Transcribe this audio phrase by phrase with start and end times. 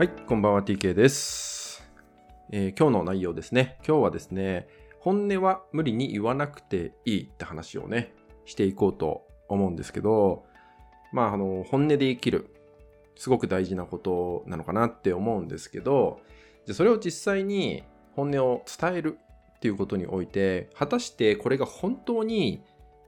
[0.00, 1.86] はい、こんばんは TK です、
[2.52, 3.76] えー今日の内容ですね。
[3.86, 4.66] 今日はですね、
[4.98, 8.14] 本音は無理に言わなくていいって話をね、
[8.46, 10.46] していこうと思うんですけど、
[11.12, 12.46] まあ、あの、本音で生きる。
[13.14, 16.20] すごく大事なことなのかなって思うんですけど、
[16.64, 17.82] じゃそれを実際に
[18.16, 19.18] 本音を伝える
[19.56, 22.62] っていうことにおいて、果たしてこれが本当に、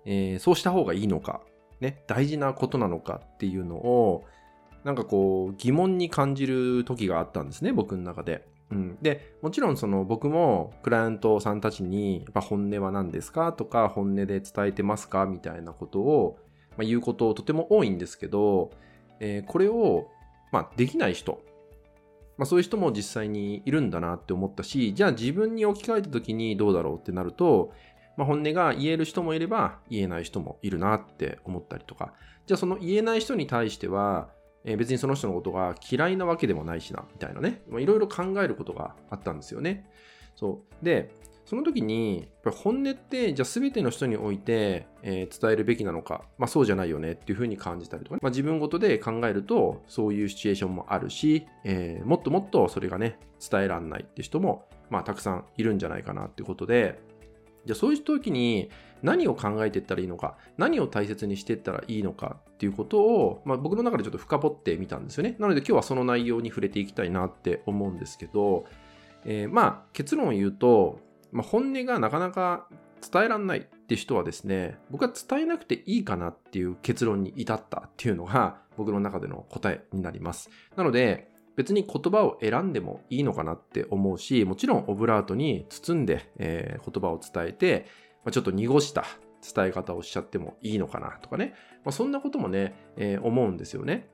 [0.05, 1.41] えーそうした方がいいのか、
[1.81, 4.27] ね、大事なことなのかっていうのを、
[4.85, 8.47] なんかこう疑問に感じる時があったんですね、僕の中で。
[8.71, 16.39] うん、で、もちろんその僕もクライアントさんたちに、やっぱ本音は何ですかとか、本音で伝えてますかみたいなことを、
[16.71, 18.71] まあ、言うこととても多いんですけど、
[19.21, 20.09] えーこれを、
[20.53, 21.43] まあ、できない人、
[22.39, 27.73] まあ、そういう人も実際にいるんだなって思ったし、じゃあ自分に置き換えた時にどうだろうってなると、
[28.17, 32.15] まあ、本音が言える人もいれば言えない人もいるなって思ったりとか、
[32.47, 34.29] じゃあその言えない人に対しては、
[34.65, 39.89] えー別にその人のことが嫌いなわけでもないしな、みたいなね、いろいろ考えることがあったんですよね。
[40.37, 40.85] そう。
[40.85, 41.11] で、
[41.45, 53.19] その時に、本音って、じゃあ全ての人において、えー伝えるべきなのか、まあそうじゃないよねっていうふうに感じたりとかね、まあ自分ごとで考えると、そういうシチュエーションもあるし、えーもっともっとそれがね、
[53.51, 57.01] 伝えらんないって人も、まあたくさんいるんじゃないかなっていうことで、
[57.65, 58.71] じゃあそういう時に
[59.03, 65.37] 何を考えていったらいいのか、何を大切にしていったらいいのかっていうことを、まあ、僕の中でちょっと深掘ってみたんですよね。
[65.39, 68.65] なので今日はその内容に触れていきたいなって思うんですけど、
[69.25, 71.01] えーまあ結論を言うと、
[71.33, 72.69] まあ、本音がなかなか
[73.11, 80.51] 伝えらんないって人はですね、僕は伝えなくていいかなっていう結論に至ったっていうのが僕の中での答えになります。
[80.77, 87.87] なので、別に言葉を選んでもいいのかなって思うし、もちろんオブラートに包んで、えー言葉を伝えて、
[88.25, 89.05] まあ、ちょっと濁した
[89.55, 94.09] 伝え方をしちゃってもいいのかなとかね、まあ、そんなこともね、えー思うんですよね。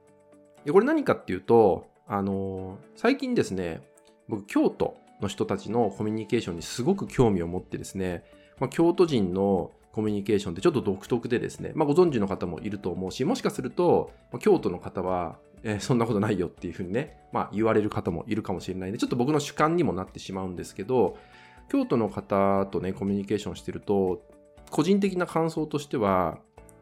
[0.64, 3.83] でこれ何かっていうと、あのー最近ですね、
[4.29, 8.24] 僕、京都の人たちのコミュニケーションにすごく興味を持ってですね、
[8.58, 21.17] まあ、京都人のコミュニケーションってちょっと独特でですね、まあ、ご存知の方もいると思うし、もしかすると、まあ京都の方は、えーそんなことないよっていうふうにね、まあ、言われる方もいるかもしれないんで、ちょっと僕の主観にもなってしまうんですけど、
[21.68, 24.23] 京都の方とね、コミュニケーションしてると、
[24.70, 26.39] 個人的な感想としては、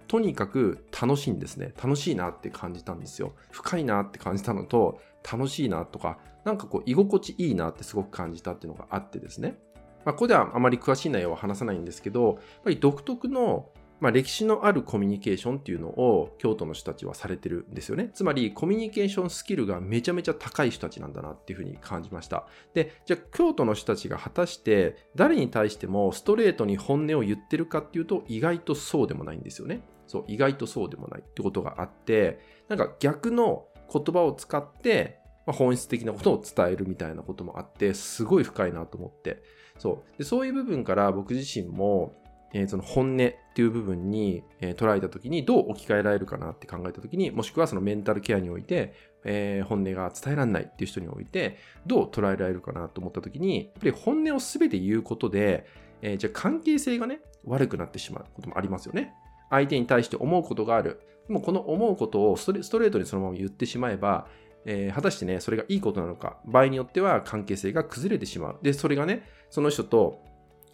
[0.08, 1.72] とにかく楽しいんですね。
[1.82, 3.34] 楽しいなって感じたんですよ。
[3.50, 9.58] 深いなって感じたのと、楽しいなとか、なんかこう、居心地いいなってすごく感じたっていうのがあってですね。
[10.04, 18.10] まあ、ここではあまり詳しい内容は話さないんですけど、やっぱり独特の、まあ、歴史のあるコミュニケーションっていうのを京都の人たちはされてるんですよね。
[18.12, 22.46] つまりコミュニケーションスキルがめちゃめちゃ高い人たちなんだなっていうふうに感じました。
[22.74, 29.80] で、じゃあ京都の人たちが果たして誰に対してもストレートに本音を言ってるかっていうと意外とそうでもないんですよね。
[30.06, 39.42] そう、意外とそうでもないってことがあって、なんか逆の言葉を使って、まあ、本質的なことを伝えるみたいなこともあって、すごい深いなと思って。
[39.78, 40.18] そう。
[40.18, 42.14] でそういう部分から僕自身も、
[42.52, 48.92] えーその本音っていう部分に、え捉えたときにどう置き換えられるかなって考えたときに、もしくはそのメンタルケアにおいて、
[49.24, 51.56] え本音が伝えられないっていう人において、
[51.86, 55.64] どう捉えられるかなと思ったときに、やっぱり本音を全て言うことで、
[56.02, 59.14] えじゃあ関係性がね、悪くなってしまうこともありますよね。
[59.48, 61.00] 相手に対して思うことがある。
[61.26, 64.26] でもこの思うことをストレストレートにそのまま言ってしまえば、
[64.66, 68.58] えー果たしてね、それがいいことなのか、場合によっては関係性が崩れてしまう。
[68.60, 70.20] で、それがね、その人と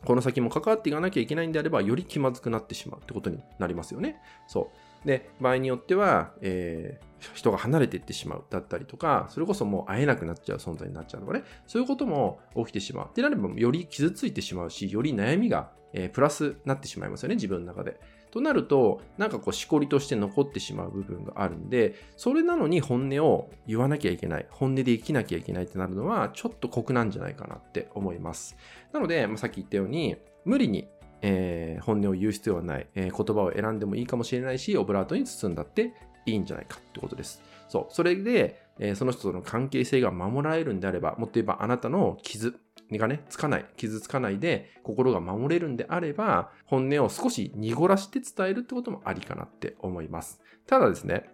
[0.04, 4.20] この先も関わっていかなきゃいけないんであれば、より気まずくなってしまうってことになりますよね。
[4.48, 4.70] そ
[5.04, 5.06] う。
[5.06, 11.44] で、場合によっては、えー人が離れていってしまうだったりとか、それこそもう会えなくなっちゃう存在になっちゃうとかね。
[11.68, 13.06] そういうことも起きてしまう。
[13.08, 18.00] ってなれば、より傷ついてしまうし、より悩みが、えープラスになってしまいますよね、自分の中で。
[18.32, 28.56] となると、なんかこう、しこりとして残ってしまう部分があるんで、それなのに本音を言わなきゃいけない、本音で生きなきゃいけないってなるのは、ちょっと酷なんじゃないかなって思います。
[28.90, 30.16] なので、まあ、さっき言ったように、
[30.46, 30.88] 無理に、
[31.20, 35.92] えー本音を言う必要はない、えー言葉を選んでもいいかもしれないし、オブラートに包んだって
[36.24, 37.42] いいんじゃないかってことです。
[37.68, 37.86] そう。
[37.90, 42.58] それで、えーその人との関係性が守られるんであれば、もっと言えばあなたの傷
[42.98, 50.40] がね、つかない、傷つかないで心が守れるんであれば、本音を少し濁らして伝えるってこともありかなって思います。
[50.66, 51.28] ただですね、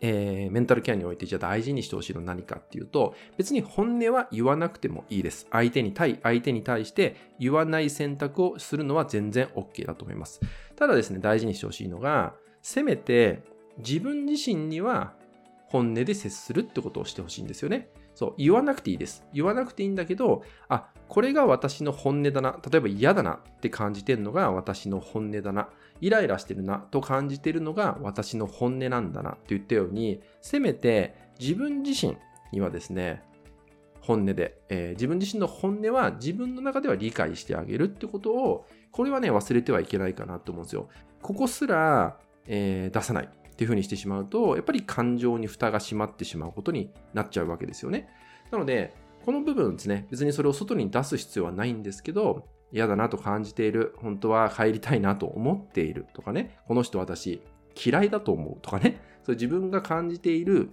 [0.00, 5.46] えーメンタルケアにおいてじゃあ大事にしてほしいのは何かっていうと、別に本音は言わなくてもいいです。
[5.50, 10.40] 相手に対、相手に対して言わない選択をするのは全然 OK だと思います。
[10.76, 13.42] ただですね、大事にしてほしいのが、せめて
[13.78, 15.14] 自分自身には
[15.68, 17.88] 本音で接するってことをしてほしいんですよね。
[18.16, 19.24] そう、言わなくていいです。
[19.32, 22.58] 言わなくていいんだけど、あ、これが私の本音だな。
[22.68, 25.68] 例えば嫌だなって感じてるのが私の本音だな。
[26.00, 32.16] イライラしてるなと感じてるのが私の本音なんだなって言ったように、せめて自分自身、
[32.52, 33.22] にはですね、
[34.00, 40.88] 本音で、えー、自分自身の本音は自分の中では理解してあげるってことを、これはね、忘れてはいけないかなと思うんですよ。
[41.22, 48.06] ここすら、えー、出さないっていうふうにしてしまうと、やっぱり感情に蓋が閉まってしまうことになっちゃうわけですよね。
[48.50, 48.94] なので、
[49.24, 57.40] この部分ですね、別にそれを外に出す必要はないんですけど、嫌だなと感じている、本当は帰りたいなと思っているとかね、この人私
[57.82, 60.70] 嫌いだと思うとかね、それ自分が感じている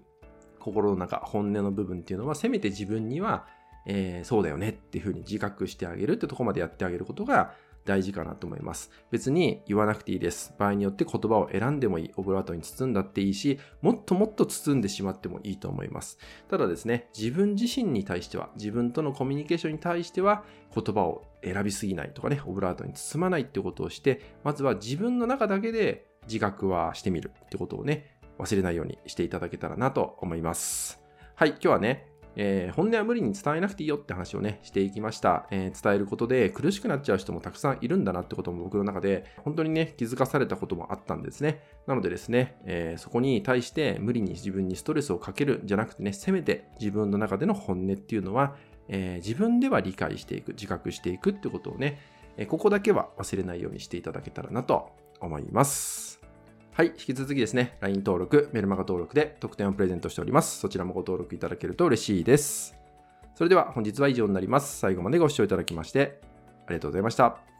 [0.60, 3.48] 心の中、本音の部分っていうのは、せめて自分には、
[3.86, 7.54] えー、そうだよねっていうふうに自覚してあげるってとこまでやってあげることが
[7.86, 8.92] 大事かなと思います。
[9.12, 10.54] 別に言わなくていいです。
[10.58, 12.12] 場合によって言葉を選んでもいい。
[12.16, 16.18] オブラートに包んだっていいし、もっともっと包んでしまってもいいと思います。
[16.50, 20.44] ただですね、自分自身に対しては、自分とのコミュニケーションに対しては、
[20.74, 31.02] 言葉を選びすぎないとかね、オブラートに包まないってことをして、まずは自分の中だけで自覚はしてみるってことをね、忘れないようにしていただけたらなと思います。
[31.36, 41.62] はい、今日はね、えー、本音は無理に伝えなくていいよって話をね、していきました、えー、伝えることで苦しくなっちゃう人もたくさんいるんだなってことも僕の中で本当にね、気づかされたこともあったんですね。
[41.88, 48.56] なのでですね、えー、そこに対して無理に自分にストレスをかけるじゃなくてね、せめて自分の中での本音っていうのは、
[48.90, 52.00] え自分では理解していく、自覚していくってことをね、
[52.38, 56.23] えここだけは忘れないようにしていただけたらなと思います。
[56.74, 56.88] はい。
[56.88, 60.60] 引き続きですね、LINE 登録、メルマガ登録で特典をプレゼントしております。
[60.60, 62.75] そちらもご登録いただけると嬉しいです。
[63.36, 64.80] それでは本日は以上になります。
[64.80, 66.20] 最後までご視聴いただきまして
[66.66, 67.53] ありがとうございました。